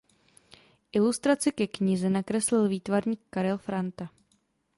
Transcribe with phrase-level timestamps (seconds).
[0.99, 4.05] Ilustrace ke knize nakreslil výtvarník Karel Franta.